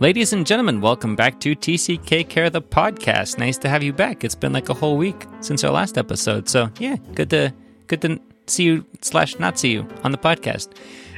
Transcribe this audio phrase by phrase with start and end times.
[0.00, 3.36] Ladies and gentlemen, welcome back to TCK Care the podcast.
[3.36, 4.22] Nice to have you back.
[4.22, 7.52] It's been like a whole week since our last episode, so yeah, good to
[7.88, 10.68] good to see you slash not see you on the podcast.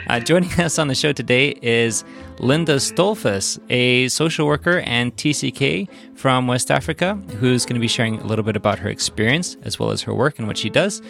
[0.08, 2.04] Uh, joining us on the show today is
[2.38, 8.19] Linda Stolfus, a social worker and TCK from West Africa, who's going to be sharing
[8.21, 11.03] a little bit about her experience as well as her work and what she does.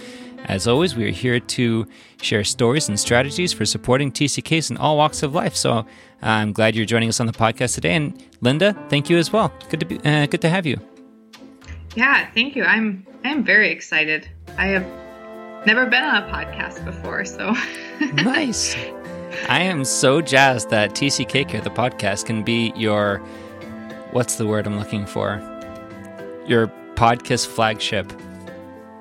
[0.44, 1.86] As always, we are here to
[2.20, 5.54] share stories and strategies for supporting TCKs in all walks of life.
[5.54, 5.84] So uh,
[6.22, 7.94] I'm glad you're joining us on the podcast today.
[7.94, 9.52] And Linda, thank you as well.
[9.68, 10.78] Good to be, uh, good to have you.
[11.94, 12.64] Yeah, thank you.
[12.64, 14.28] I'm I'm very excited.
[14.56, 14.86] I have
[15.66, 17.54] never been on a podcast before, so
[18.14, 18.76] nice.
[19.48, 23.18] I am so jazzed that TCK Care, the podcast, can be your
[24.12, 25.40] what's the word I'm looking for?
[26.46, 28.12] Your podcast flagship.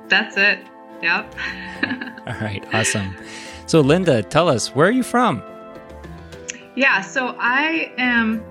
[0.08, 0.60] That's it.
[1.02, 1.36] Yep.
[2.28, 3.16] All right, awesome.
[3.66, 5.44] So, Linda, tell us, where are you from?
[6.76, 8.44] Yeah, so I am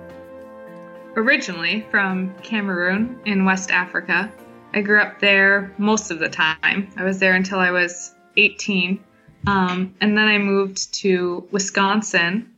[1.16, 4.32] originally from Cameroon in West Africa.
[4.74, 6.90] I grew up there most of the time.
[6.96, 9.02] I was there until I was 18.
[9.46, 12.54] Um, and then I moved to Wisconsin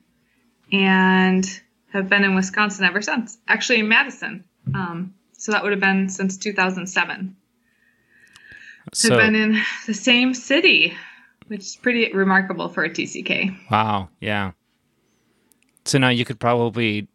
[0.73, 1.47] and
[1.93, 3.39] have been in Wisconsin ever since.
[3.49, 4.45] Actually, in Madison.
[4.75, 7.37] Um, so that would have been since 2007.
[8.93, 10.95] So, I've been in the same city,
[11.47, 13.71] which is pretty remarkable for a TCK.
[13.71, 14.09] Wow.
[14.21, 14.53] Yeah.
[15.85, 17.09] So now you could probably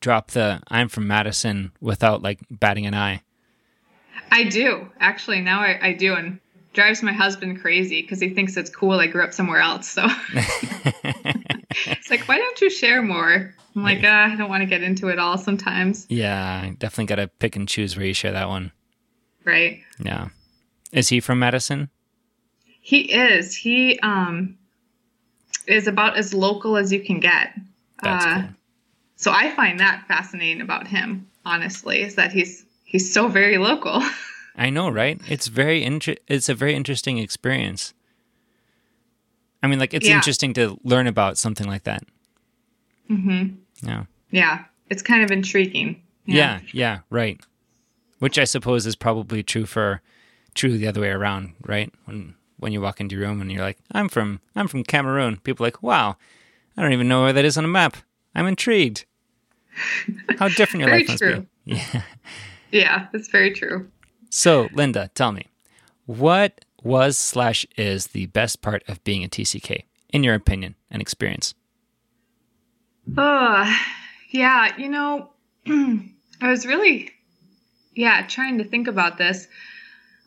[0.00, 3.22] drop the I'm from Madison without like batting an eye.
[4.30, 4.88] I do.
[5.00, 6.14] Actually, now I, I do.
[6.14, 6.38] And
[6.72, 9.88] drives my husband crazy because he thinks it's cool I grew up somewhere else.
[9.88, 13.54] So it's like, why don't you share more?
[13.74, 16.06] I'm like, uh, I don't want to get into it all sometimes.
[16.08, 18.72] Yeah, definitely got to pick and choose where you share that one.
[19.44, 19.80] Right.
[20.02, 20.28] Yeah.
[20.92, 21.90] Is he from Madison?
[22.80, 23.56] He is.
[23.56, 24.58] He um
[25.66, 27.54] is about as local as you can get.
[28.02, 28.48] That's uh, cool.
[29.16, 34.02] So I find that fascinating about him, honestly, is that he's he's so very local.
[34.56, 35.20] I know, right?
[35.28, 37.94] It's very inter- it's a very interesting experience.
[39.62, 40.16] I mean, like it's yeah.
[40.16, 42.02] interesting to learn about something like that.
[43.08, 43.56] Mhm.
[43.82, 44.04] Yeah.
[44.30, 46.02] Yeah, it's kind of intriguing.
[46.26, 46.34] Yeah.
[46.36, 47.40] yeah, yeah, right.
[48.18, 50.00] Which I suppose is probably true for
[50.54, 51.92] true the other way around, right?
[52.04, 55.38] When when you walk into your room and you're like, "I'm from I'm from Cameroon,"
[55.38, 56.16] people are like, "Wow,
[56.76, 57.96] I don't even know where that is on a map.
[58.34, 59.04] I'm intrigued."
[60.38, 61.46] How different your life must be.
[61.64, 62.02] Yeah.
[62.72, 63.88] Yeah, it's very true.
[64.30, 65.46] So, Linda, tell me,
[66.06, 71.00] what was slash is the best part of being a TCK, in your opinion and
[71.02, 71.54] experience?
[73.16, 73.76] Oh,
[74.30, 74.76] yeah.
[74.76, 75.30] You know,
[75.66, 77.10] I was really,
[77.94, 79.46] yeah, trying to think about this.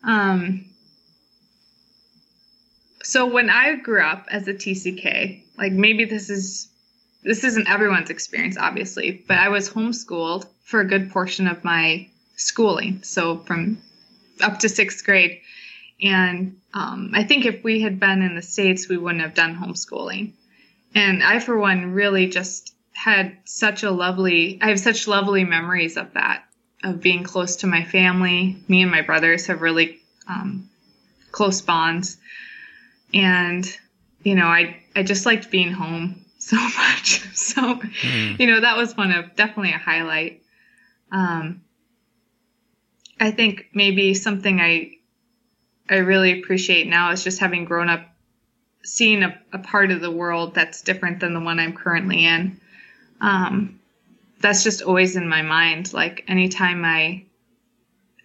[0.06, 0.66] Um,
[3.04, 6.70] so when I grew up as a TCK, like maybe this is
[7.24, 12.08] this isn't everyone's experience, obviously, but I was homeschooled for a good portion of my
[12.36, 13.02] schooling.
[13.04, 13.82] So from
[14.42, 15.42] up to sixth grade.
[16.02, 19.56] And um, I think if we had been in the States, we wouldn't have done
[19.56, 20.34] homeschooling.
[20.94, 25.98] And I, for one, really just had such a lovely, I have such lovely memories
[25.98, 26.44] of that,
[26.86, 28.58] of being close to my family.
[28.68, 30.70] Me and my brothers have really um,
[31.32, 32.18] close bonds.
[33.14, 33.66] And,
[34.24, 37.22] you know, I, I just liked being home so much.
[37.34, 38.40] So, mm.
[38.40, 40.42] you know, that was one of definitely a highlight.
[41.12, 41.62] Um,
[43.20, 44.92] I think maybe something I
[45.90, 48.02] I really appreciate now is just having grown up
[48.84, 52.60] seeing a, a part of the world that's different than the one I'm currently in.
[53.22, 53.80] Um,
[54.46, 55.92] that's just always in my mind.
[55.92, 57.26] Like anytime I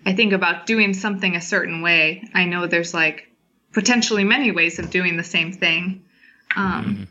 [0.05, 3.31] I think about doing something a certain way, I know there's like
[3.73, 6.05] potentially many ways of doing the same thing.
[6.57, 7.05] Um, mm-hmm.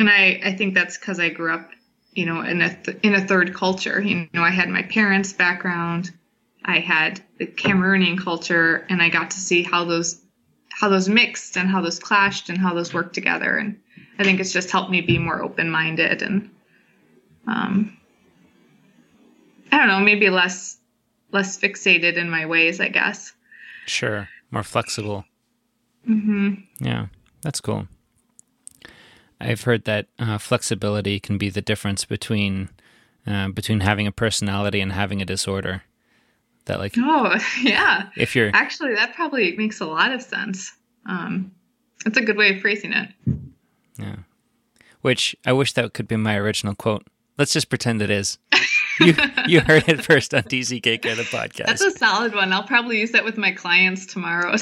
[0.00, 1.70] And I, I think that's because I grew up,
[2.12, 4.00] you know, in a th- in a third culture.
[4.00, 6.10] You know, I had my parents' background.
[6.64, 10.20] I had the Cameroonian culture, and I got to see how those
[10.70, 13.56] how those mixed and how those clashed and how those worked together.
[13.56, 13.80] And
[14.18, 16.50] I think it's just helped me be more open minded and
[17.46, 17.97] um,
[19.72, 20.78] I don't know, maybe less
[21.30, 22.80] less fixated in my ways.
[22.80, 23.32] I guess.
[23.86, 25.24] Sure, more flexible.
[26.04, 27.06] hmm Yeah,
[27.42, 27.88] that's cool.
[29.40, 32.70] I've heard that uh, flexibility can be the difference between
[33.26, 35.84] uh, between having a personality and having a disorder.
[36.64, 40.72] That like oh yeah, if you're actually that probably makes a lot of sense.
[41.06, 41.52] Um,
[42.04, 43.08] that's a good way of phrasing it.
[43.98, 44.16] Yeah,
[45.00, 47.06] which I wish that could be my original quote.
[47.38, 48.38] Let's just pretend it is.
[49.00, 49.14] you
[49.46, 51.66] you heard it first on TCK the podcast.
[51.66, 52.52] That's a solid one.
[52.52, 54.56] I'll probably use that with my clients tomorrow.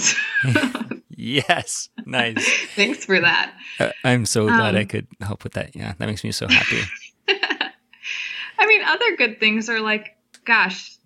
[1.10, 2.66] yes, nice.
[2.74, 3.54] Thanks for that.
[3.78, 5.74] Uh, I'm so glad um, I could help with that.
[5.74, 6.82] Yeah, that makes me so happy.
[8.58, 10.96] I mean, other good things are like, gosh,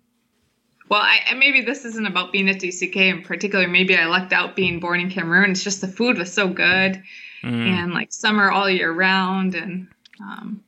[0.91, 3.65] well, I, maybe this isn't about being at TCK in particular.
[3.65, 5.51] Maybe I lucked out being born in Cameroon.
[5.51, 7.01] It's just the food was so good,
[7.43, 7.67] mm.
[7.69, 9.55] and like summer all year round.
[9.55, 9.87] And
[10.19, 10.65] um,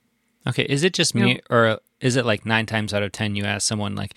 [0.48, 3.36] okay, is it just me, know, or is it like nine times out of ten
[3.36, 4.14] you ask someone like,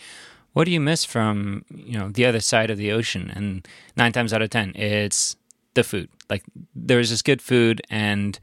[0.53, 3.67] "What do you miss from you know the other side of the ocean?" And
[3.97, 5.37] nine times out of ten, it's
[5.75, 6.09] the food.
[6.29, 6.45] Like
[6.75, 8.39] there's this good food, and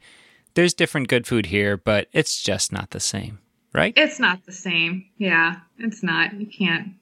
[0.54, 3.38] there's different good food here, but it's just not the same,
[3.72, 3.92] right?
[3.96, 5.06] It's not the same.
[5.18, 6.34] Yeah, it's not.
[6.34, 6.94] You can't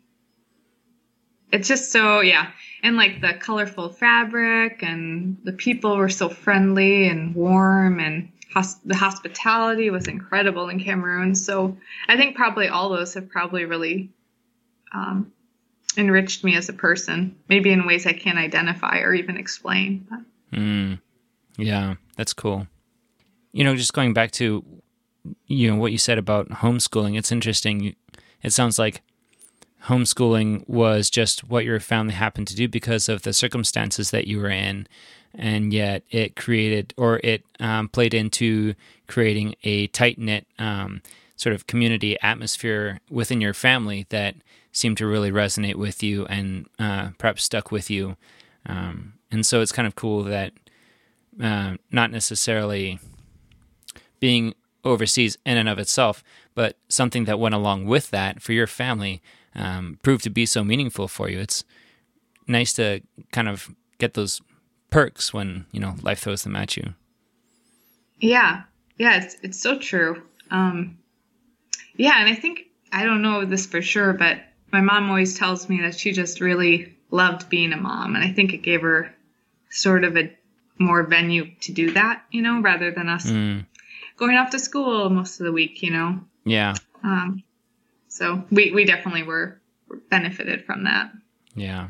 [1.53, 2.51] it's just so yeah
[2.83, 8.32] and like the colorful fabric and the people were so friendly and warm and
[8.85, 11.35] the hospitality was incredible in cameroon.
[11.35, 11.77] So
[12.09, 14.11] i think probably all those have probably really
[14.93, 15.33] um,
[15.97, 20.07] enriched me as a person maybe in ways i can't identify or even explain
[20.53, 21.01] mm,
[21.57, 22.67] yeah that's cool.
[23.53, 24.65] You know just going back to
[25.47, 27.95] you know what you said about homeschooling it's interesting.
[28.43, 29.03] It sounds like
[29.85, 34.39] homeschooling was just what your family happened to do because of the circumstances that you
[34.39, 34.87] were in.
[35.35, 38.75] And yet it created or it um, played into
[39.07, 41.03] creating a tight knit um,
[41.37, 44.37] sort of community atmosphere within your family that
[44.73, 48.17] seemed to really resonate with you and uh, perhaps stuck with you.
[48.67, 50.53] Um, and so it's kind of cool that
[51.43, 52.99] uh, not necessarily
[54.21, 54.55] being
[54.85, 56.23] overseas in and of itself,
[56.55, 59.23] but something that went along with that for your family
[59.55, 61.39] um, prove to be so meaningful for you.
[61.39, 61.65] It's
[62.47, 63.01] nice to
[63.33, 64.41] kind of get those
[64.93, 66.95] perks when you know life throws them at you.
[68.21, 68.63] Yeah,
[68.99, 70.23] yeah, it's it's so true.
[70.51, 70.99] Um,
[71.97, 74.39] yeah, and I think I don't know this for sure, but
[74.71, 78.33] my mom always tells me that she just really loved being a mom, and I
[78.33, 79.13] think it gave her
[79.71, 80.33] sort of a
[80.79, 83.65] more venue to do that, you know, rather than us mm.
[84.17, 86.21] going off to school most of the week, you know.
[86.45, 86.75] Yeah.
[87.03, 87.43] Um,
[88.09, 89.61] so we, we definitely were
[90.11, 91.13] benefited from that.
[91.55, 91.89] Yeah.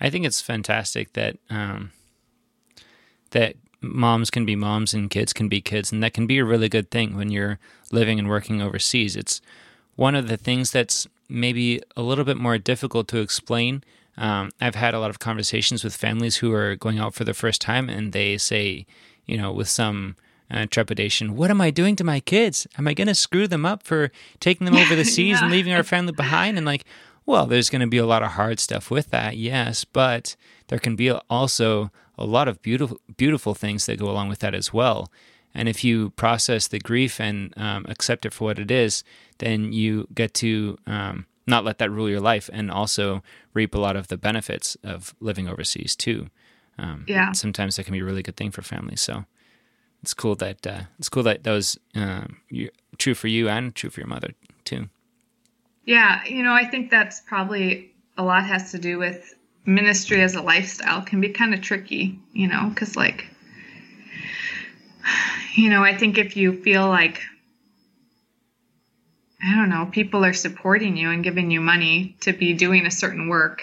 [0.00, 1.92] I think it's fantastic that um,
[3.30, 6.44] that moms can be moms and kids can be kids, and that can be a
[6.44, 7.58] really good thing when you're
[7.92, 9.16] living and working overseas.
[9.16, 9.40] It's
[9.96, 13.82] one of the things that's maybe a little bit more difficult to explain.
[14.16, 17.34] Um, I've had a lot of conversations with families who are going out for the
[17.34, 18.86] first time, and they say,
[19.26, 20.16] you know, with some
[20.50, 21.36] uh, trepidation.
[21.36, 22.66] What am I doing to my kids?
[22.78, 24.10] Am I going to screw them up for
[24.40, 25.42] taking them over the seas yeah.
[25.42, 26.56] and leaving our family behind?
[26.56, 26.84] And like,
[27.28, 30.34] well, there's going to be a lot of hard stuff with that, yes, but
[30.68, 34.54] there can be also a lot of beautiful, beautiful things that go along with that
[34.54, 35.12] as well.
[35.54, 39.04] And if you process the grief and um, accept it for what it is,
[39.38, 43.22] then you get to um, not let that rule your life and also
[43.52, 46.28] reap a lot of the benefits of living overseas too.
[46.78, 47.32] Um, yeah.
[47.32, 49.02] Sometimes that can be a really good thing for families.
[49.02, 49.26] So
[50.02, 52.38] it's cool that uh, it's cool that that was um,
[52.96, 54.32] true for you and true for your mother
[54.64, 54.88] too.
[55.88, 60.34] Yeah, you know, I think that's probably a lot has to do with ministry as
[60.34, 63.24] a lifestyle can be kind of tricky, you know, because like,
[65.54, 67.22] you know, I think if you feel like
[69.42, 72.90] I don't know, people are supporting you and giving you money to be doing a
[72.90, 73.62] certain work,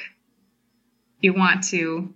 [1.20, 2.12] you want to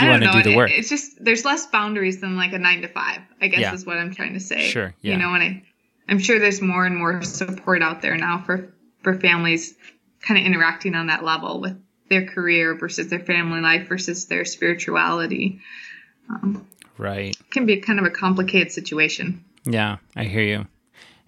[0.00, 0.72] you want to do the work.
[0.72, 3.20] It's just there's less boundaries than like a nine to five.
[3.40, 3.74] I guess yeah.
[3.74, 4.62] is what I'm trying to say.
[4.62, 4.92] Sure.
[5.02, 5.12] Yeah.
[5.12, 5.62] You know, and I,
[6.10, 9.74] I'm sure there's more and more support out there now for for families
[10.20, 14.44] kind of interacting on that level with their career versus their family life versus their
[14.44, 15.60] spirituality.
[16.28, 16.66] Um,
[16.98, 17.36] right.
[17.50, 19.44] Can be kind of a complicated situation.
[19.64, 20.66] Yeah, I hear you.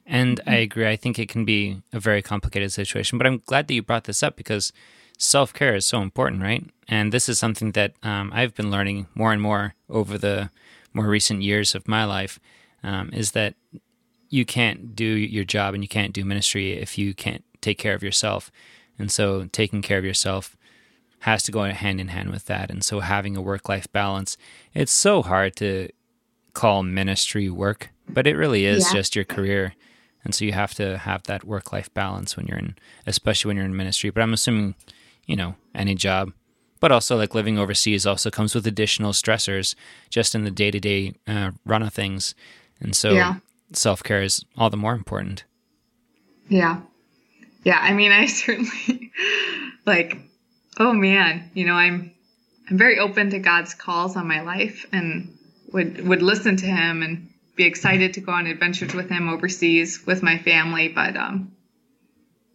[0.05, 0.87] And I agree.
[0.87, 3.17] I think it can be a very complicated situation.
[3.17, 4.73] But I'm glad that you brought this up because
[5.17, 6.65] self care is so important, right?
[6.89, 10.51] And this is something that um, I've been learning more and more over the
[10.93, 12.39] more recent years of my life
[12.83, 13.55] um, is that
[14.33, 17.95] you can't do your job and you can't do ministry if you can't take care
[17.95, 18.51] of yourself.
[18.99, 20.57] And so taking care of yourself
[21.21, 22.71] has to go hand in hand with that.
[22.71, 24.37] And so having a work life balance,
[24.75, 25.89] it's so hard to
[26.53, 28.93] call ministry work, but it really is yeah.
[28.99, 29.75] just your career.
[30.25, 33.57] And so you have to have that work life balance when you're in, especially when
[33.57, 34.11] you're in ministry.
[34.11, 34.75] But I'm assuming
[35.27, 36.33] you know, any job.
[36.81, 39.75] But also, like living overseas also comes with additional stressors
[40.11, 41.15] just in the day to day
[41.65, 42.35] run of things.
[42.81, 43.37] And so yeah.
[43.77, 45.45] Self care is all the more important.
[46.49, 46.81] Yeah.
[47.65, 47.79] Yeah.
[47.81, 49.13] I mean, I certainly
[49.87, 50.19] like,
[50.79, 52.13] oh man, you know, I'm,
[52.71, 55.37] I'm very open to God's calls on my life and
[55.73, 60.05] would, would listen to him and be excited to go on adventures with him overseas
[60.07, 60.89] with my family.
[60.89, 61.53] But, um,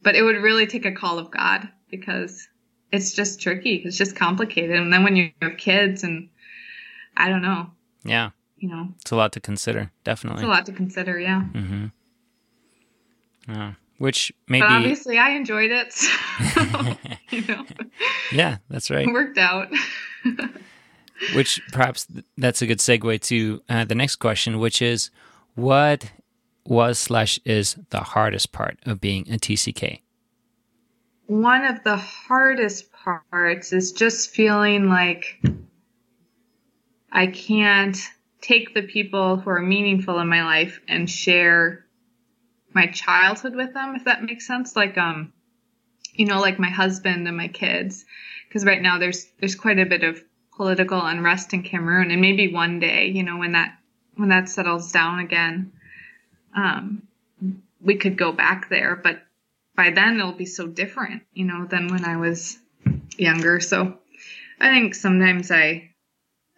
[0.04, 2.48] but it would really take a call of God because
[2.92, 3.76] it's just tricky.
[3.86, 4.78] It's just complicated.
[4.78, 6.30] And then when you have kids and
[7.16, 7.72] I don't know.
[8.04, 8.30] Yeah.
[8.58, 10.42] You know, It's a lot to consider, definitely.
[10.44, 11.20] it's a lot to consider.
[11.20, 11.44] Yeah.
[11.54, 11.86] Mm-hmm.
[13.50, 13.74] Yeah.
[14.00, 15.94] Which But maybe, obviously, I enjoyed it.
[16.54, 16.96] So,
[17.36, 17.66] you know,
[18.32, 19.08] yeah, that's right.
[19.08, 19.70] it worked out.
[21.36, 22.06] Which perhaps
[22.38, 25.10] that's a good segue to uh, the next question, which is,
[25.56, 26.12] what
[26.66, 30.02] was slash is the hardest part of being a TCK?
[31.26, 35.42] One of the hardest parts is just feeling like
[37.12, 37.98] I can't
[38.42, 41.86] take the people who are meaningful in my life and share
[42.74, 44.76] my childhood with them, if that makes sense.
[44.76, 45.34] Like, um,
[46.14, 48.06] you know, like my husband and my kids,
[48.48, 50.24] because right now there's there's quite a bit of
[50.56, 53.78] political unrest in Cameroon, and maybe one day, you know, when that
[54.16, 55.72] when that settles down again,
[56.56, 57.04] um,
[57.82, 58.96] we could go back there.
[58.96, 59.22] But
[59.76, 62.58] by then it'll be so different, you know, than when I was
[63.18, 63.60] younger.
[63.60, 64.00] So
[64.60, 65.92] I think sometimes I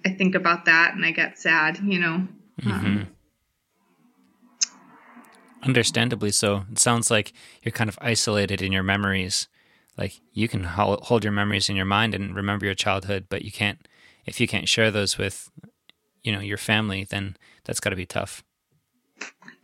[0.05, 2.27] I think about that and I get sad, you know.
[2.65, 3.07] Um,
[5.61, 6.63] Understandably so.
[6.71, 9.47] It sounds like you're kind of isolated in your memories.
[9.97, 13.51] Like you can hold your memories in your mind and remember your childhood, but you
[13.51, 13.85] can't,
[14.25, 15.51] if you can't share those with,
[16.23, 18.43] you know, your family, then that's got to be tough.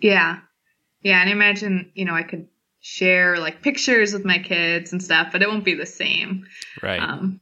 [0.01, 0.39] Yeah.
[1.01, 1.21] Yeah.
[1.21, 2.47] And imagine, you know, I could
[2.81, 6.45] share like pictures with my kids and stuff, but it won't be the same.
[6.83, 7.01] Right.
[7.01, 7.39] Um,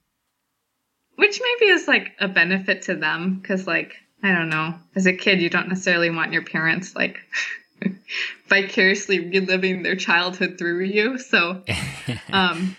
[1.16, 5.14] which maybe is like a benefit to them because, like, I don't know, as a
[5.14, 7.20] kid, you don't necessarily want your parents like
[8.48, 11.18] vicariously reliving their childhood through you.
[11.18, 11.64] So
[12.32, 12.78] um,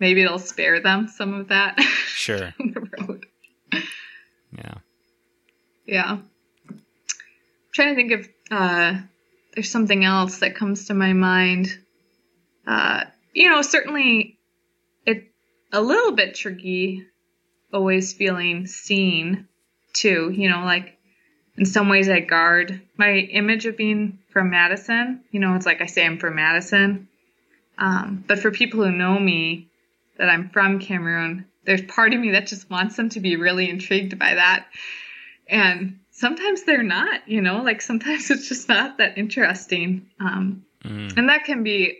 [0.00, 2.52] maybe it'll spare them some of that sure.
[2.60, 3.26] on the road.
[4.52, 4.74] Yeah.
[5.86, 6.18] Yeah.
[6.68, 6.82] I'm
[7.72, 8.98] trying to think if uh,
[9.54, 11.68] there's something else that comes to my mind.
[12.66, 14.38] Uh, you know, certainly
[15.06, 15.32] it
[15.72, 17.06] a little bit tricky
[17.72, 19.48] always feeling seen
[19.92, 20.96] too, you know, like
[21.56, 25.22] in some ways I guard my image of being from Madison.
[25.30, 27.08] You know, it's like I say I'm from Madison.
[27.78, 29.68] Um, but for people who know me
[30.18, 33.68] that I'm from Cameroon, there's part of me that just wants them to be really
[33.68, 34.66] intrigued by that.
[35.48, 40.06] And sometimes they're not, you know, like sometimes it's just not that interesting.
[40.20, 41.14] Um, Mm.
[41.18, 41.98] and that can be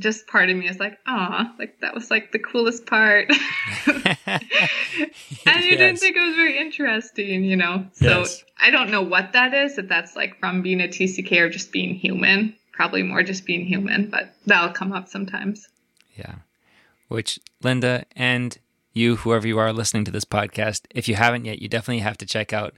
[0.00, 3.30] just part of me is like, ah, like that was like the coolest part.
[3.86, 7.86] and you didn't think it was very interesting, you know?
[7.92, 8.44] So Yes.
[8.58, 11.72] I don't know what that is, if that's like from being a TCK or just
[11.72, 12.54] being human.
[12.72, 15.68] Probably more just being human, but that'll come up sometimes.
[16.16, 16.36] Yeah.
[17.08, 18.56] Which, Linda, and
[18.92, 22.16] you, whoever you are listening to this podcast, if you haven't yet, you definitely have
[22.18, 22.74] to check out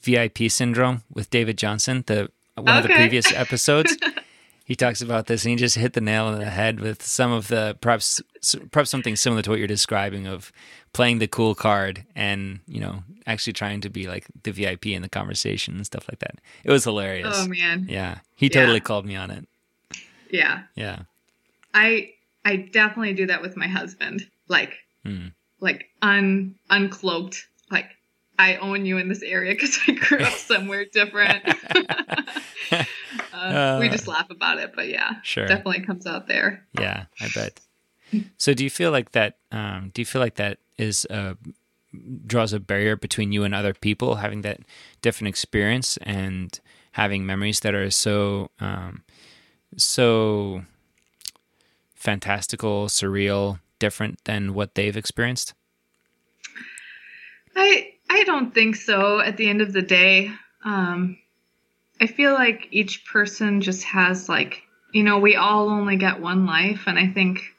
[0.00, 3.96] VIP Syndrome with David Johnson, the one of the previous episodes.
[4.66, 7.32] he talks about this and he just hit the nail on the head with some
[7.32, 8.20] of the perhaps
[8.70, 10.52] perhaps something similar to what you're describing of
[10.92, 15.02] playing the cool card and you know actually trying to be like the VIP in
[15.02, 16.36] the conversation and stuff like that.
[16.64, 17.34] It was hilarious.
[17.38, 17.86] Oh man.
[17.88, 18.52] yeah, he Yeah.
[18.52, 19.46] totally called me on it.
[20.30, 20.62] Yeah.
[20.74, 21.02] Yeah,
[21.72, 22.10] I
[22.44, 24.28] I definitely do that with my husband.
[24.48, 25.28] Like Hmm.
[25.60, 27.42] like un uncloaked.
[27.70, 27.95] Like
[28.38, 31.44] I own you in this area because I grew up somewhere different.
[32.72, 35.46] uh, we Uh, just laugh about it, but yeah, sure.
[35.46, 36.66] definitely comes out there.
[36.78, 37.60] Yeah, I bet.
[38.38, 39.38] So, do you feel like that?
[39.50, 41.34] Um, do you feel like that is uh,
[42.26, 44.60] draws a barrier between you and other people having that
[45.02, 46.58] different experience and
[46.92, 49.02] having memories that are so um,
[49.76, 50.62] so
[51.94, 55.54] fantastical, surreal, different than what they've experienced?
[57.56, 59.20] I I don't think so.
[59.20, 60.30] At the end of the day,
[60.64, 61.18] um,
[62.00, 66.46] I feel like each person just has like you know we all only get one
[66.46, 67.54] life, and I think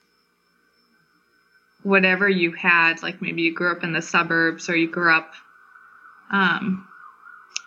[1.83, 5.33] whatever you had, like maybe you grew up in the suburbs or you grew up,
[6.31, 6.87] um,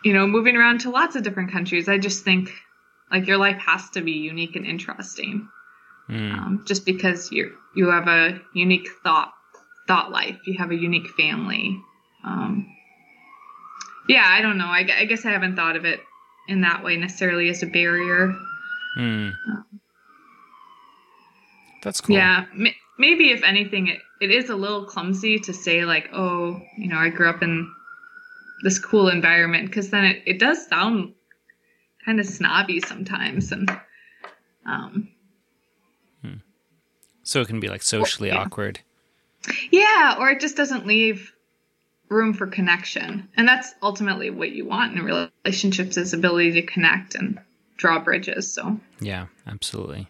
[0.05, 1.89] you know, moving around to lots of different countries.
[1.89, 2.53] I just think
[3.11, 5.49] like your life has to be unique and interesting
[6.11, 9.33] Mm, um, just because you you have a unique thought
[9.87, 11.81] thought life you have a unique family
[12.25, 12.67] um,
[14.09, 16.00] yeah i don't know I, I guess i haven't thought of it
[16.49, 18.35] in that way necessarily as a barrier
[18.99, 19.33] mm.
[21.83, 22.17] That's cool.
[22.17, 26.61] yeah m- maybe if anything it, it is a little clumsy to say like oh
[26.77, 27.71] you know i grew up in
[28.62, 31.15] this cool environment because then it, it does sound
[32.05, 33.71] kind of snobby sometimes and
[34.67, 35.09] um,
[37.23, 38.39] So it can be like socially yeah.
[38.39, 38.81] awkward.
[39.71, 41.33] Yeah, or it just doesn't leave
[42.11, 43.29] room for connection.
[43.37, 47.40] And that's ultimately what you want in relationships is ability to connect and
[47.76, 48.52] draw bridges.
[48.52, 50.09] So Yeah, absolutely.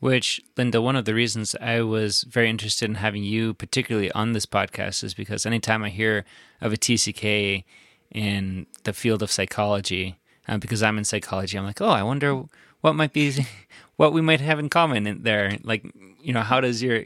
[0.00, 4.32] Which, Linda, one of the reasons I was very interested in having you, particularly on
[4.32, 6.24] this podcast, is because anytime I hear
[6.62, 7.64] of a TCK
[8.10, 10.18] in the field of psychology,
[10.48, 12.44] uh, because I'm in psychology, I'm like, oh, I wonder
[12.80, 13.46] what might be,
[13.96, 15.58] what we might have in common in there.
[15.62, 15.84] Like,
[16.22, 17.04] you know, how does your,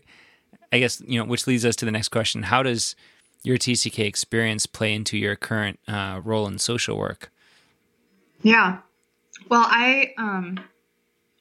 [0.74, 2.96] I guess, you know, which leads us to the next question: How does
[3.44, 7.30] your TCK experience play into your current uh, role in social work?
[8.42, 8.78] Yeah,
[9.48, 10.58] well, I um,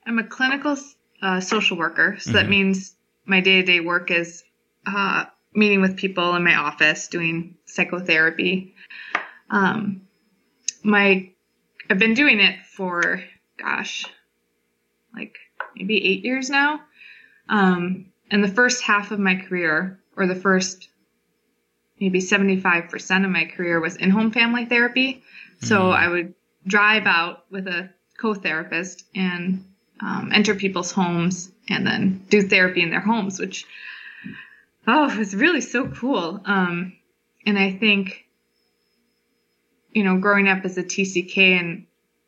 [0.05, 0.77] I'm a clinical
[1.23, 2.37] uh, social worker, so mm-hmm.
[2.37, 4.43] that means my day to day work is
[4.85, 5.25] uh,
[5.55, 8.75] meeting with people in my office, doing psychotherapy.
[9.49, 10.01] Um,
[10.83, 11.31] my
[11.89, 13.23] I've been doing it for
[13.57, 14.05] gosh,
[15.15, 15.35] like
[15.75, 16.81] maybe eight years now.
[17.49, 20.89] Um, and the first half of my career, or the first
[22.01, 25.13] maybe 75% of my career, was in home family therapy.
[25.57, 25.65] Mm-hmm.
[25.67, 26.33] So I would
[26.65, 29.63] drive out with a co therapist and
[30.01, 33.65] um, enter people's homes and then do therapy in their homes, which,
[34.87, 36.41] oh, it was really so cool.
[36.43, 36.93] Um,
[37.45, 38.25] and I think,
[39.91, 41.85] you know, growing up as a TCK and,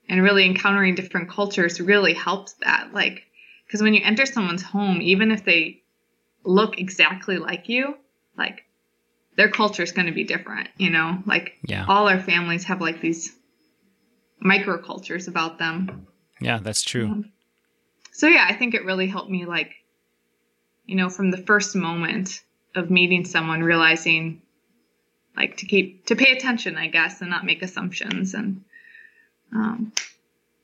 [0.08, 2.90] and really encountering different cultures really helps that.
[2.94, 3.24] Like,
[3.66, 5.82] because when you enter someone's home, even if they
[6.46, 7.96] look exactly like you,
[8.38, 8.64] like
[9.36, 11.22] their culture is going to be different, you know?
[11.26, 11.86] Like, yeah.
[11.88, 13.36] all our families have like these
[14.44, 16.08] microcultures about them.
[16.40, 17.08] Yeah, that's true.
[17.08, 17.32] Um,
[18.12, 19.74] so yeah, I think it really helped me like,
[20.86, 22.42] you know, from the first moment
[22.76, 24.42] of meeting someone, realizing
[25.36, 28.64] like to keep to pay attention, I guess, and not make assumptions and
[29.54, 29.92] um,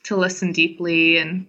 [0.03, 1.47] to listen deeply and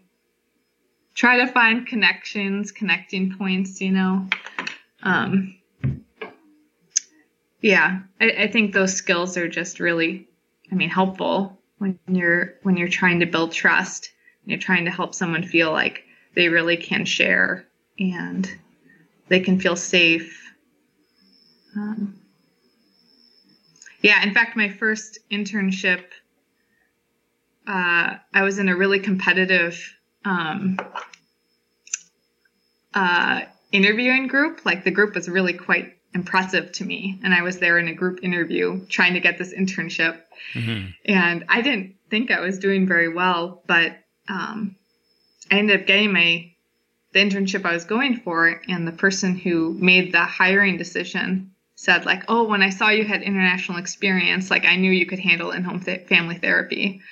[1.15, 4.29] try to find connections, connecting points, you know.
[5.03, 5.59] Um,
[7.61, 10.29] yeah, I, I think those skills are just really,
[10.71, 14.13] I mean, helpful when you're when you're trying to build trust
[14.45, 16.05] you're trying to help someone feel like
[16.35, 17.67] they really can share
[17.99, 18.49] and
[19.29, 20.53] they can feel safe.
[21.77, 22.19] Um,
[24.01, 26.05] yeah, in fact, my first internship,
[27.67, 30.79] uh, I was in a really competitive um,
[32.95, 34.65] uh, interviewing group.
[34.65, 37.19] Like the group was really quite impressive to me.
[37.23, 40.21] And I was there in a group interview trying to get this internship.
[40.55, 40.91] Mm-hmm.
[41.07, 43.97] And I didn't think I was doing very well, but
[44.29, 44.77] um,
[45.51, 46.49] I ended up getting my
[47.13, 52.07] the internship I was going for, and the person who made the hiring decision said
[52.07, 55.51] like, "Oh, when I saw you had international experience, like I knew you could handle
[55.51, 57.03] in-home th- family therapy,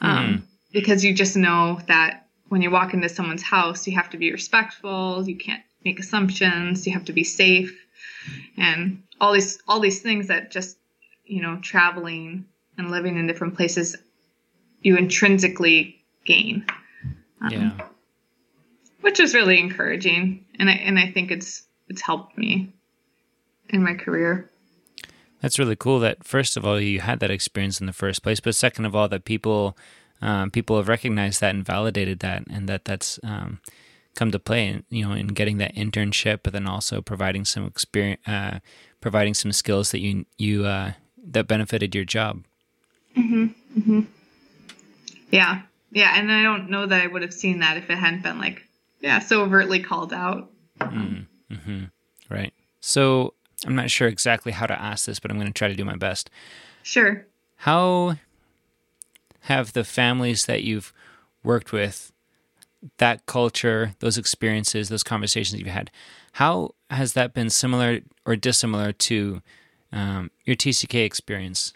[0.00, 0.42] um, mm.
[0.72, 4.30] because you just know that when you walk into someone's house, you have to be
[4.32, 7.80] respectful, you can't make assumptions, you have to be safe,
[8.56, 10.76] and all these all these things that just
[11.24, 12.44] you know traveling
[12.76, 13.96] and living in different places,
[14.82, 16.66] you intrinsically gain.
[17.40, 17.86] Um, yeah.
[19.00, 22.72] Which is really encouraging, and I and I think it's it's helped me
[23.68, 24.50] in my career.
[25.40, 26.00] That's really cool.
[26.00, 28.96] That first of all, you had that experience in the first place, but second of
[28.96, 29.78] all, that people
[30.22, 33.60] um, people have recognized that and validated that, and that that's um,
[34.14, 34.82] come to play.
[34.90, 38.60] You know, in getting that internship, but then also providing some experience, uh,
[39.00, 40.92] providing some skills that you you uh,
[41.24, 42.44] that benefited your job.
[43.16, 43.46] Mm-hmm.
[43.78, 44.00] Mm-hmm.
[45.30, 48.22] Yeah, yeah, and I don't know that I would have seen that if it hadn't
[48.22, 48.62] been like,
[49.00, 50.50] yeah, so overtly called out.
[50.80, 51.54] Mm-hmm.
[51.54, 51.84] mm-hmm.
[52.28, 52.52] Right.
[52.80, 53.34] So
[53.66, 55.84] I'm not sure exactly how to ask this, but I'm going to try to do
[55.84, 56.30] my best.
[56.82, 57.26] Sure.
[57.56, 58.16] How
[59.42, 60.92] have the families that you've
[61.42, 62.12] worked with,
[62.98, 65.90] that culture, those experiences, those conversations you've had,
[66.32, 69.42] how has that been similar or dissimilar to
[69.92, 71.72] um, your TCK experience?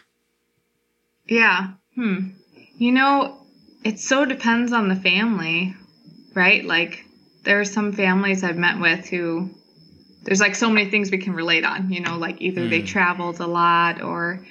[1.27, 1.71] Yeah.
[1.95, 2.29] Hmm.
[2.77, 3.37] You know,
[3.83, 5.75] it so depends on the family,
[6.33, 6.63] right?
[6.65, 7.05] Like
[7.43, 9.49] there are some families I've met with who
[10.23, 12.69] there's like so many things we can relate on, you know, like either mm.
[12.69, 14.43] they traveled a lot or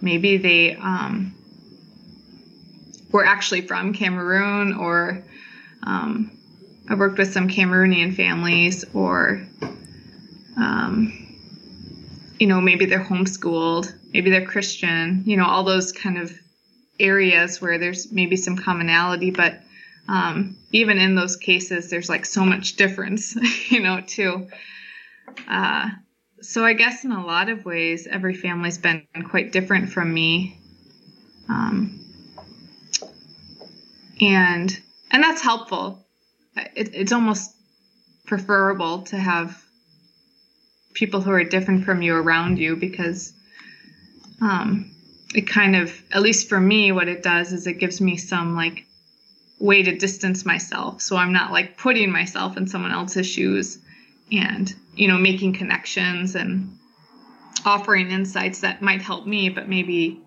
[0.00, 1.34] maybe they um,
[3.10, 5.24] were actually from Cameroon or
[5.82, 6.30] um,
[6.88, 9.46] I worked with some Cameroonian families or
[10.56, 11.28] um,
[12.38, 16.32] you know, maybe they're homeschooled, maybe they're Christian, you know, all those kind of
[17.00, 19.60] areas where there's maybe some commonality, but
[20.08, 23.36] um, even in those cases, there's like so much difference,
[23.70, 24.48] you know, too.
[25.48, 25.90] Uh,
[26.40, 30.58] so I guess in a lot of ways, every family's been quite different from me.
[31.48, 32.00] Um,
[34.20, 34.78] and
[35.10, 36.04] and that's helpful.
[36.56, 37.54] It, it's almost
[38.26, 39.62] preferable to have
[40.94, 43.32] people who are different from you around you because
[44.42, 44.90] um,
[45.34, 48.54] it kind of, at least for me, what it does is it gives me some
[48.54, 48.84] like
[49.60, 53.78] way to distance myself so i'm not like putting myself in someone else's shoes
[54.30, 56.78] and you know making connections and
[57.64, 60.20] offering insights that might help me but maybe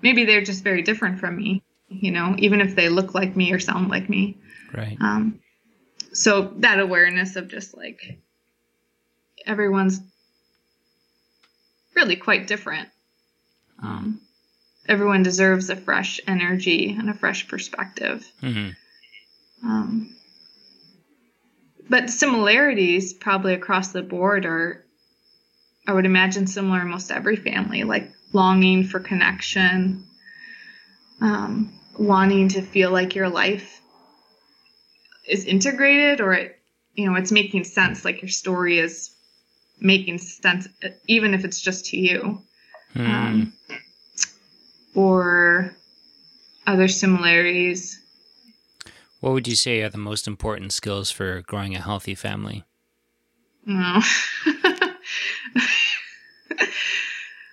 [0.00, 3.52] maybe they're just very different from me you know even if they look like me
[3.52, 4.38] or sound like me.
[4.74, 4.96] Right.
[5.00, 5.40] Um
[6.12, 8.18] so that awareness of just like
[9.44, 10.00] everyone's
[11.94, 12.88] really quite different.
[13.82, 14.20] Um
[14.88, 18.26] everyone deserves a fresh energy and a fresh perspective.
[18.42, 18.70] Mm-hmm.
[19.66, 20.14] um,
[21.88, 24.84] but similarities probably across the board are,
[25.86, 30.04] I would imagine, similar in most every family, like longing for connection,
[31.20, 33.80] um, wanting to feel like your life
[35.28, 36.58] is integrated or it,
[36.94, 39.14] you know, it's making sense, like your story is
[39.80, 40.68] making sense,
[41.06, 42.42] even if it's just to you.
[42.94, 43.06] Hmm.
[43.06, 43.52] Um,
[44.94, 45.76] or
[46.66, 48.00] other similarities.
[49.20, 52.64] what would you say are the most important skills for growing a healthy family?
[53.66, 54.00] No.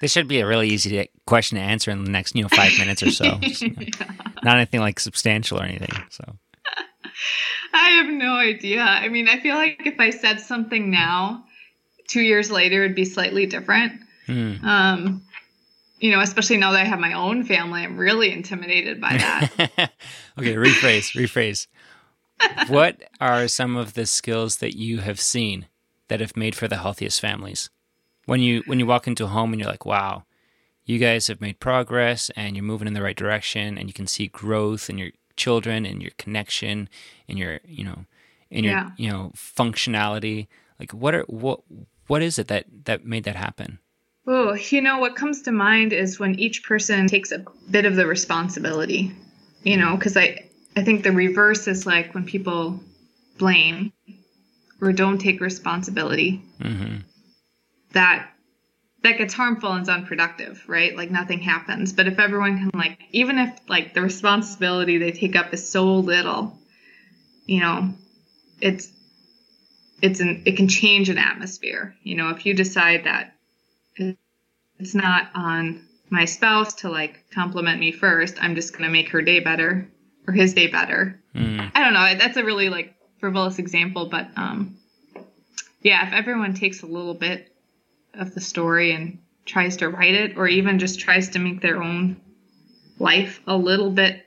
[0.04, 2.78] This should be a really easy question to answer in the next, you know, five
[2.78, 3.38] minutes or so.
[3.42, 4.06] Just, you know,
[4.44, 5.96] not anything like substantial or anything.
[6.10, 6.26] So,
[7.74, 8.82] I have no idea.
[8.82, 11.46] I mean, I feel like if I said something now,
[12.10, 13.94] two years later, it'd be slightly different.
[14.26, 14.56] hmm.
[14.66, 15.22] Um,
[16.02, 19.52] you know, especially now that I have my own family, I'm really intimidated by that.
[20.38, 21.68] okay, rephrase, rephrase.
[22.68, 25.68] What are some of the skills that you have seen
[26.10, 27.70] that have made for the healthiest families?
[28.26, 30.24] When you when you walk into a home and you're like, "Wow,
[30.86, 34.08] you guys have made progress and you're moving in the right direction and you can
[34.08, 36.88] see growth in your children and your connection
[37.28, 38.06] and your, you know,
[38.50, 38.92] in your, Yeah.
[38.98, 40.48] you know, functionality."
[40.80, 41.62] Like what are what
[42.08, 43.80] what is it that that made that happen?
[44.26, 47.96] Oh, you know, what comes to mind is when each person takes a bit of
[47.98, 49.12] the responsibility,
[49.64, 52.80] you know, because I, I think the reverse is like when people
[53.38, 53.92] blame
[54.80, 57.04] or don't take responsibility, Mhm.
[57.94, 58.30] That
[59.04, 60.96] that gets harmful and is unproductive, right?
[60.96, 61.92] Like nothing happens.
[61.94, 65.96] But if everyone can like even if like the responsibility they take up is so
[65.96, 66.58] little,
[67.46, 67.94] you know,
[68.62, 68.92] it's
[70.02, 71.96] it's an it can change an atmosphere.
[72.04, 73.36] You know, if you decide that
[74.80, 79.10] it's not on my spouse to like compliment me first, I'm just going to make
[79.10, 79.88] her day better
[80.28, 81.20] or his day better.
[81.36, 81.72] Mm.
[81.74, 82.16] I don't know.
[82.18, 84.78] That's a really like frivolous example, but um,
[85.82, 87.53] yeah, if everyone takes a little bit
[88.14, 91.82] of the story and tries to write it, or even just tries to make their
[91.82, 92.18] own
[93.00, 94.26] life a little bit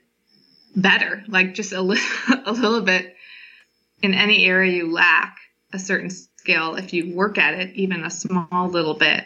[0.75, 2.01] better, like just a, li-
[2.45, 3.15] a little bit
[4.03, 5.39] in any area you lack
[5.73, 9.25] a certain skill, if you work at it even a small little bit,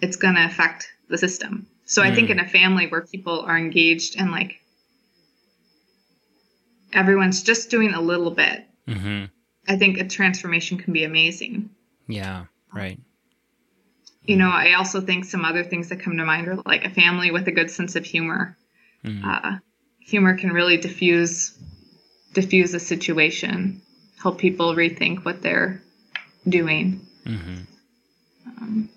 [0.00, 1.66] it's going to affect the system.
[1.86, 2.32] So I think Mm.
[2.32, 4.60] in a family where people are engaged and like
[6.92, 9.30] everyone's just doing a little bit, Mhm.
[9.68, 11.70] I think a transformation can be amazing.
[12.06, 12.98] Yeah, right.
[14.26, 16.90] You know, I also think some other things that come to mind are like a
[16.90, 18.56] family with a good sense of humor.
[19.04, 19.24] Mhm.
[19.24, 19.58] Uh,
[20.00, 21.52] humor can really diffuse
[22.32, 23.80] diffuse a situation,
[24.20, 25.80] help people rethink what they're
[26.48, 27.00] doing.
[27.24, 27.66] Mhm.
[28.60, 28.88] Um,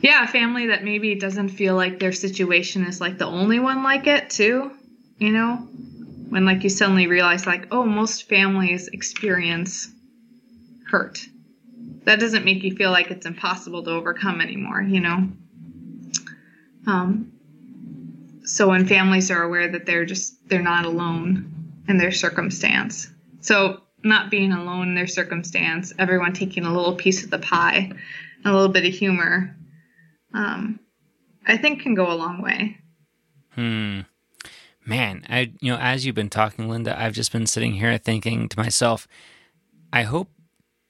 [0.00, 3.82] yeah, a family that maybe doesn't feel like their situation is like the only one
[3.82, 4.70] like it too.
[5.18, 5.56] You know,
[6.28, 9.88] when like you suddenly realize like, oh, most families experience
[10.90, 11.20] hurt.
[12.04, 14.82] That doesn't make you feel like it's impossible to overcome anymore.
[14.82, 15.28] You know.
[16.86, 17.32] Um,
[18.44, 21.52] so when families are aware that they're just they're not alone
[21.86, 23.08] in their circumstance.
[23.40, 27.90] So not being alone in their circumstance, everyone taking a little piece of the pie,
[28.44, 29.56] a little bit of humor,
[30.34, 30.80] um,
[31.46, 32.78] I think can go a long way.
[33.50, 34.00] Hmm.
[34.86, 38.48] Man, I you know, as you've been talking, Linda, I've just been sitting here thinking
[38.48, 39.06] to myself,
[39.92, 40.30] I hope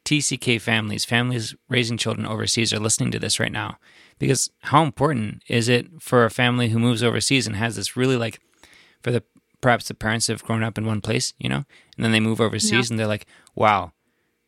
[0.08, 3.76] TCK families, families raising children overseas, are listening to this right now.
[4.18, 8.16] Because how important is it for a family who moves overseas and has this really
[8.16, 8.40] like
[9.02, 9.22] for the
[9.60, 11.64] perhaps the parents have grown up in one place, you know,
[11.96, 12.92] and then they move overseas Yeah.
[12.92, 13.92] and they're like, wow,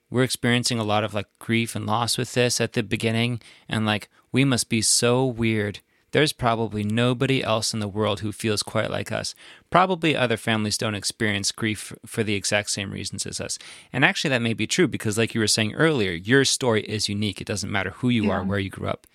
[0.09, 3.85] we're experiencing a lot of like grief and loss with this at the beginning and
[3.85, 5.81] like we must be so weird
[6.13, 9.35] there's probably nobody else in the world who feels quite like us
[9.71, 13.59] probably other families don't experience grief for the exact same reasons as us
[13.93, 17.09] and actually that may be true because like you were saying earlier your story is
[17.09, 19.07] unique it doesn't matter who you are where you grew up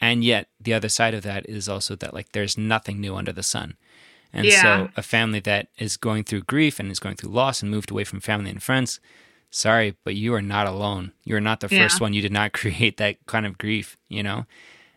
[0.00, 3.32] and yet the other side of that is also that like there's nothing new under
[3.32, 3.76] the sun
[4.32, 4.60] and Yeah.
[4.62, 7.90] so a family that is going through grief and is going through loss and moved
[7.90, 9.00] away from family and friends
[9.50, 11.12] sorry, but you are not alone.
[11.24, 11.78] You are not the Yeah.
[11.78, 12.12] first one.
[12.12, 14.44] You did not create that kind of grief, you know?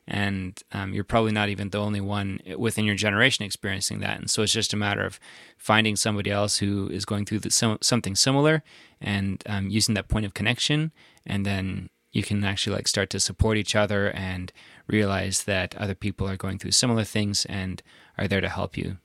[0.08, 4.20] And um, you're probably not even the only one within your generation experiencing that.
[4.20, 5.20] And so it's just a matter of
[5.58, 8.64] finding somebody else who is going through the, something similar
[9.00, 10.92] and um, using that point of connection,
[11.26, 14.52] and then you can actually like start to support each other and
[14.88, 17.82] realize that other people are going through similar things and
[18.18, 18.98] are there to help you.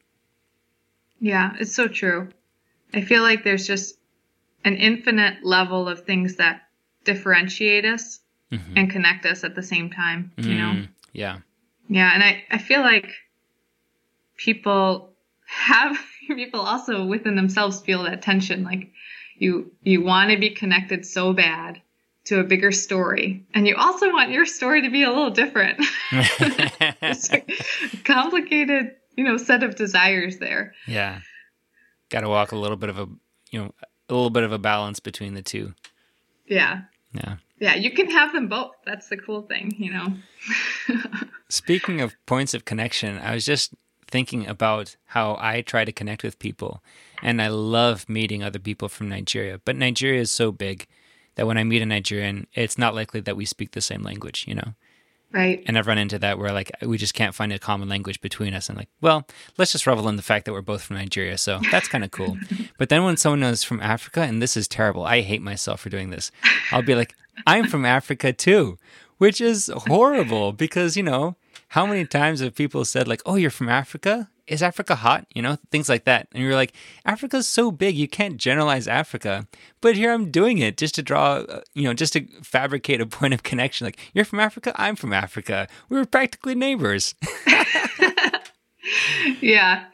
[1.20, 2.28] Yeah, it's so true.
[2.92, 3.98] I feel like there's just
[4.64, 6.62] an infinite level of things that
[7.04, 8.20] differentiate us
[8.52, 8.72] mm-hmm.
[8.76, 10.86] and connect us at the same time, you mm, know?
[11.12, 11.38] Yeah.
[11.88, 12.10] Yeah.
[12.12, 13.08] And I, I feel like
[14.36, 15.10] people
[15.46, 15.96] have,
[16.28, 18.64] people also within themselves feel that tension.
[18.64, 18.90] Like
[19.38, 21.80] you, you want to be connected so bad
[22.26, 23.44] to a bigger story.
[23.54, 25.78] And you also want your story to be a little different.
[26.12, 27.44] it's a
[28.02, 30.74] complicated, you know, set of desires there.
[30.86, 31.20] Yeah.
[32.08, 33.06] Got to walk a little bit of a,
[33.50, 33.72] you know,
[34.08, 35.74] a little bit of a balance between the two.
[36.46, 36.82] Yeah.
[37.16, 37.36] Yeah.
[37.58, 38.72] Yeah, you can have them both.
[38.84, 40.14] That's the cool thing, you know.
[41.48, 43.72] Speaking of points of connection, I was just
[44.08, 46.82] thinking about how I try to connect with people,
[47.22, 49.58] and I love meeting other people from Nigeria.
[49.64, 50.86] But Nigeria is so big
[51.36, 54.44] that when I meet a Nigerian, it's not likely that we speak the same language,
[54.46, 54.74] you know.
[55.32, 55.62] Right.
[55.66, 58.54] And I've run into that where like we just can't find a common language between
[58.54, 58.68] us.
[58.68, 59.26] And like, well,
[59.58, 61.36] let's just revel in the fact that we're both from Nigeria.
[61.36, 62.38] So that's kind of cool.
[62.78, 65.90] but then when someone is from Africa, and this is terrible, I hate myself for
[65.90, 66.30] doing this.
[66.70, 67.14] I'll be like,
[67.46, 68.78] I'm from Africa too,
[69.18, 71.36] which is horrible because, you know,
[71.68, 74.30] how many times have people said like, "Oh, you're from Africa?
[74.46, 76.28] Is Africa hot?" You know, things like that.
[76.32, 76.72] And you're like,
[77.04, 79.46] "Africa's so big, you can't generalize Africa."
[79.80, 83.06] But here I'm doing it just to draw, uh, you know, just to fabricate a
[83.06, 83.86] point of connection.
[83.86, 84.72] Like, "You're from Africa?
[84.76, 85.68] I'm from Africa.
[85.88, 87.14] We were practically neighbors."
[89.40, 89.84] yeah.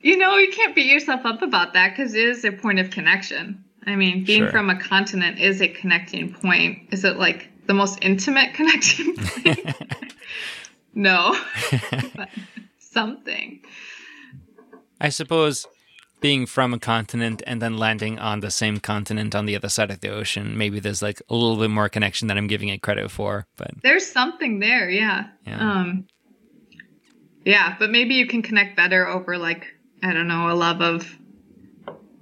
[0.00, 2.90] You know, you can't beat yourself up about that because it is a point of
[2.90, 3.64] connection.
[3.86, 4.50] I mean, being sure.
[4.50, 6.88] from a continent is a connecting point.
[6.90, 9.74] Is it like the most intimate connecting point?
[10.94, 11.36] no.
[12.96, 13.60] Something.
[15.00, 15.66] I suppose
[16.20, 19.90] being from a continent and then landing on the same continent on the other side
[19.90, 22.80] of the ocean, maybe there's like a little bit more connection that I'm giving it
[22.82, 23.46] credit for.
[23.56, 25.28] But there's something there, yeah.
[25.46, 25.60] Yeah.
[25.60, 26.06] Um
[27.44, 29.66] yeah, but maybe you can connect better over like,
[30.02, 31.06] I don't know, a love of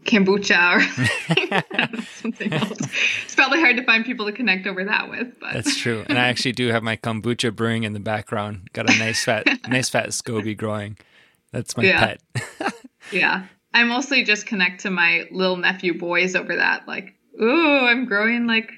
[0.05, 2.79] kombucha or something else.
[3.25, 6.05] It's probably hard to find people to connect over that with, but that's true.
[6.09, 8.69] And I actually do have my kombucha brewing in the background.
[8.73, 10.97] Got a nice fat, nice fat SCOBY growing.
[11.53, 12.17] That's my yeah.
[12.33, 12.75] pet.
[13.13, 16.87] yeah, I mostly just connect to my little nephew boys over that.
[16.87, 18.71] Like, ooh, I'm growing like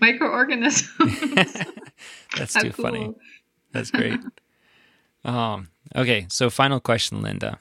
[0.00, 0.88] microorganisms.
[2.36, 2.84] that's too cool.
[2.84, 3.14] funny.
[3.72, 4.20] That's great.
[5.24, 7.58] Um, okay, so final question, Linda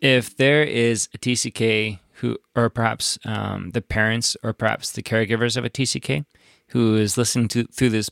[0.00, 5.56] if there is a TCK who, or perhaps um, the parents, or perhaps the caregivers
[5.56, 6.24] of a TCK,
[6.68, 8.10] who is listening to through this,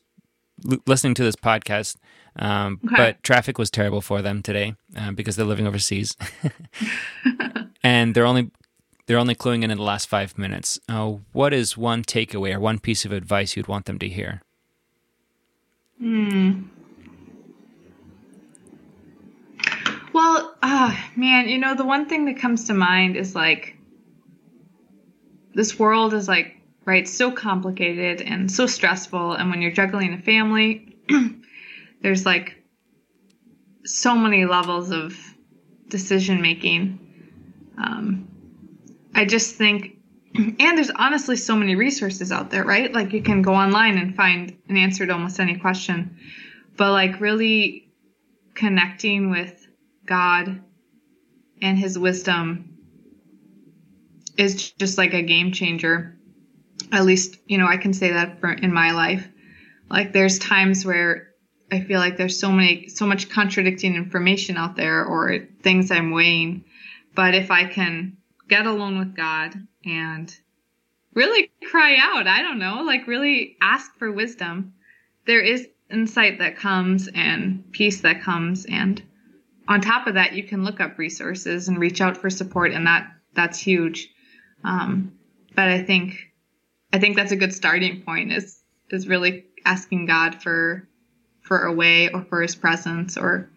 [0.87, 1.97] listening to this podcast,
[2.37, 2.97] um, okay.
[2.97, 6.17] but traffic was terrible for them today uh, because they're living overseas,
[7.83, 8.51] and they're only
[9.07, 10.79] they're only cluing in in the last five minutes.
[10.89, 14.43] Uh, what is one takeaway or one piece of advice you'd want them to hear?
[15.99, 16.63] Hmm.
[20.87, 23.77] Uh, man, you know, the one thing that comes to mind is like
[25.55, 29.33] this world is like, right, so complicated and so stressful.
[29.33, 30.97] And when you're juggling a family,
[32.03, 32.63] there's like
[33.85, 35.17] so many levels of
[35.89, 37.01] decision making.
[37.79, 38.29] Um,
[39.15, 39.97] I just think,
[40.35, 42.93] and there's honestly so many resources out there, right?
[42.93, 46.19] Like you can go online and find an answer to almost any question.
[46.77, 47.91] But like really
[48.55, 49.67] connecting with
[50.05, 50.61] God
[51.63, 52.77] and his wisdom
[54.37, 56.17] is just like a game changer.
[56.93, 59.27] At least, you know, I can say that for in my life.
[59.91, 61.29] Like there's times where
[61.71, 66.11] I feel like there's so many so much contradicting information out there or things I'm
[66.11, 66.65] weighing.
[67.15, 70.35] But if I can get alone with God and
[71.15, 74.75] really cry out, I don't know, like really ask for wisdom,
[75.27, 79.03] there is insight that comes and peace that comes and
[79.69, 82.87] on top of that, you can look up resources and reach out for support, and
[82.87, 84.09] that that's huge.
[84.65, 85.13] Um,
[85.55, 86.33] but I think
[86.93, 88.33] I think that's a good starting point.
[88.33, 90.89] Is is really asking God for
[91.43, 93.51] for a way or for His presence or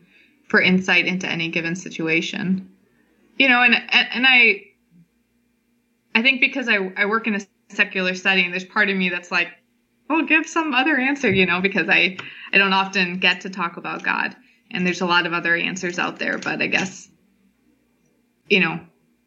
[0.48, 2.72] for insight into any given situation.
[3.38, 4.64] You know, and and, I
[6.16, 9.32] I think because I I work in a secular setting, there's part of me that's
[9.32, 9.50] like,
[10.10, 12.18] well, give some other answer, you know, because I
[12.52, 14.36] I don't often get to talk about God
[14.72, 17.10] and there's a lot of other answers out there but i guess
[18.50, 18.80] you know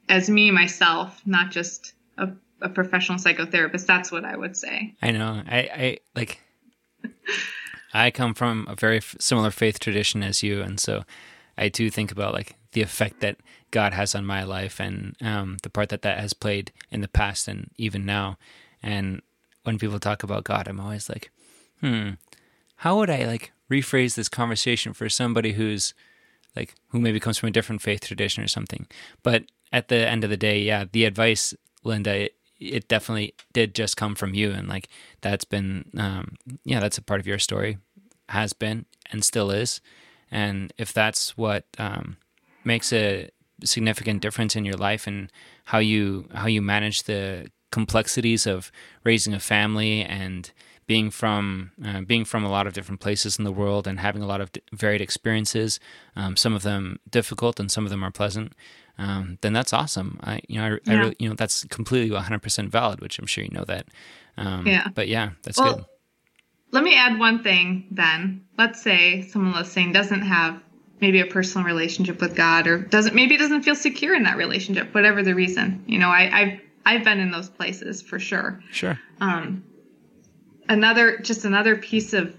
[0.09, 2.29] as me myself not just a,
[2.61, 6.41] a professional psychotherapist that's what i would say i know i i like
[7.95, 11.05] I come from a very f- similar faith tradition as you, and so
[11.59, 13.37] I do think about like the effect that
[13.71, 17.09] God has on my life and um, the part that that has played in the
[17.09, 18.39] past and even now.
[18.83, 19.21] And
[19.65, 21.31] when people talk about God, I'm always like,
[21.81, 22.11] hmm,
[22.77, 25.95] how would I like rephrase this conversation for somebody who's
[26.55, 28.87] like who maybe comes from a different faith tradition or something?
[29.23, 33.75] But at the end of the day, yeah, the advice, Linda, it, it definitely did
[33.75, 34.89] just come from you, and like
[35.21, 37.79] that's been, um, yeah, that's a part of your story,
[38.29, 39.81] has been and still is,
[40.31, 42.17] and if that's what um,
[42.65, 43.31] makes a
[43.65, 45.31] significant difference in your life and
[45.67, 48.71] how you how you manage the complexities of
[49.05, 50.53] raising a family and
[50.87, 54.23] being from uh, being from a lot of different places in the world and having
[54.23, 55.81] a lot of varied experiences,
[56.17, 58.53] um, some of them difficult and some of them are pleasant.
[58.99, 60.19] Um, then that's awesome.
[60.23, 60.93] I you know I, yeah.
[60.93, 63.87] I really, you know that's completely 100% valid, which I'm sure you know that.
[64.37, 64.89] Um, yeah.
[64.95, 65.85] But yeah, that's well, good.
[66.73, 68.45] Let me add one thing then.
[68.57, 70.61] Let's say someone listening doesn't have
[71.01, 74.95] maybe a personal relationship with God or doesn't maybe doesn't feel secure in that relationship,
[74.95, 75.85] whatever the reason.
[75.87, 78.61] You know, I, I've I've been in those places for sure.
[78.71, 78.99] Sure.
[79.21, 79.65] Um,
[80.69, 82.35] another just another piece of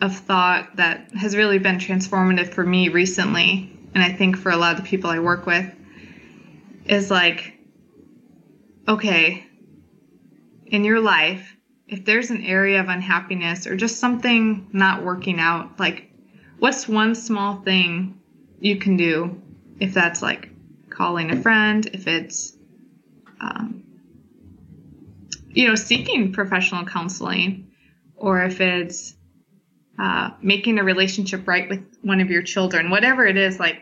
[0.00, 4.56] of thought that has really been transformative for me recently, and I think for a
[4.56, 5.72] lot of the people I work with,
[6.84, 7.58] is like,
[8.86, 9.46] okay,
[10.66, 11.56] in your life,
[11.88, 16.10] if there's an area of unhappiness or just something not working out, like
[16.58, 18.20] what's one small thing
[18.58, 19.40] you can do
[19.80, 20.50] if that's like
[20.90, 22.56] calling a friend, if it's,
[23.40, 23.73] um,
[25.54, 27.70] you know, seeking professional counseling,
[28.16, 29.14] or if it's
[29.98, 33.80] uh, making a relationship right with one of your children, whatever it is, like,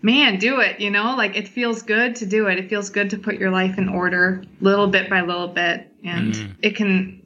[0.00, 2.58] man, do it, you know, like it feels good to do it.
[2.58, 5.88] It feels good to put your life in order little bit by little bit.
[6.04, 6.54] And mm.
[6.60, 7.22] it can,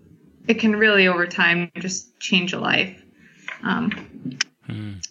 [0.46, 3.02] it can really over time just change a life.
[3.62, 5.02] Um, mm.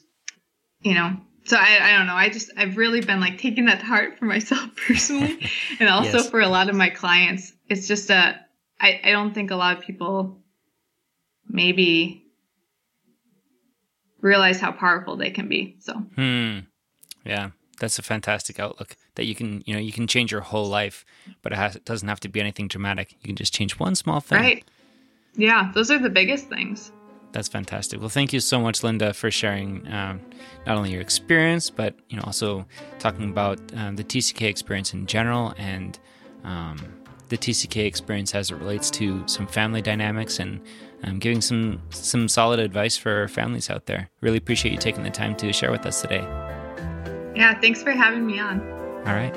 [0.81, 2.15] You know, so I, I don't know.
[2.15, 6.17] I just I've really been like taking that to heart for myself personally, and also
[6.17, 6.29] yes.
[6.29, 7.53] for a lot of my clients.
[7.69, 8.39] It's just a
[8.79, 10.41] I, I don't think a lot of people
[11.47, 12.25] maybe
[14.21, 15.77] realize how powerful they can be.
[15.79, 16.59] So hmm.
[17.23, 20.67] yeah, that's a fantastic outlook that you can you know you can change your whole
[20.67, 21.05] life,
[21.43, 23.13] but it, has, it doesn't have to be anything dramatic.
[23.21, 24.39] You can just change one small thing.
[24.39, 24.65] Right.
[25.37, 26.91] Yeah, those are the biggest things.
[27.35, 27.99] That's fantastic.
[27.99, 30.21] Well, thank you so much, Linda, for sharing um,
[30.65, 32.65] not only your experience, but you know also
[32.97, 35.99] talking about um, the TCK experience in general and
[36.45, 36.77] um,
[37.27, 40.61] the TCK experience as it relates to some family dynamics and
[41.03, 44.09] um, giving some some solid advice for families out there.
[44.21, 46.21] Really appreciate you taking the time to share with us today.
[47.35, 48.61] Yeah, thanks for having me on.
[49.05, 49.35] All right.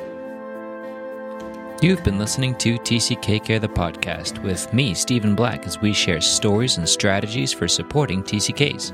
[1.81, 6.21] You've been listening to TCK Care the podcast with me, Stephen Black, as we share
[6.21, 8.93] stories and strategies for supporting TCKs.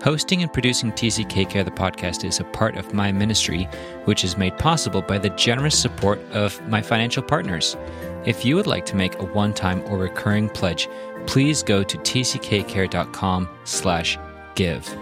[0.00, 3.64] Hosting and producing TCK Care the podcast is a part of my ministry,
[4.04, 7.76] which is made possible by the generous support of my financial partners.
[8.24, 10.88] If you would like to make a one-time or recurring pledge,
[11.26, 14.96] please go to tckcare.com/give.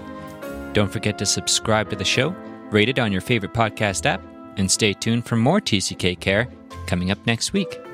[0.73, 2.35] Don't forget to subscribe to the show,
[2.71, 4.23] rate it on your favorite podcast app,
[4.57, 6.49] and stay tuned for more TCK Care
[6.91, 7.90] coming up next week.